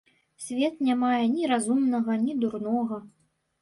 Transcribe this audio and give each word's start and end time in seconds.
Свет 0.45 0.79
не 0.87 0.95
мае 1.03 1.21
ні 1.35 1.51
разумнага, 1.53 2.11
ні 2.27 2.39
дурнога. 2.45 2.97